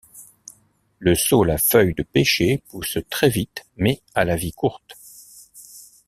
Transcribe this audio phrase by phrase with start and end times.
[0.97, 4.95] Le saule à feuilles de pêcher pousse très vite mais a la vie courte.